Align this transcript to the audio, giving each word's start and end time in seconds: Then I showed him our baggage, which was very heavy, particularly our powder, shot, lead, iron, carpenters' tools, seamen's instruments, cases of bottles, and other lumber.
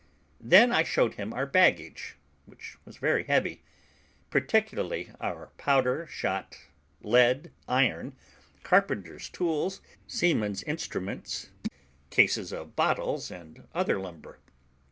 Then 0.39 0.71
I 0.71 0.81
showed 0.81 1.13
him 1.13 1.31
our 1.31 1.45
baggage, 1.45 2.15
which 2.47 2.75
was 2.85 2.97
very 2.97 3.23
heavy, 3.25 3.61
particularly 4.31 5.11
our 5.21 5.51
powder, 5.59 6.07
shot, 6.07 6.57
lead, 7.03 7.51
iron, 7.67 8.15
carpenters' 8.63 9.29
tools, 9.29 9.79
seamen's 10.07 10.63
instruments, 10.63 11.51
cases 12.09 12.51
of 12.51 12.75
bottles, 12.75 13.29
and 13.29 13.67
other 13.75 13.99
lumber. 13.99 14.39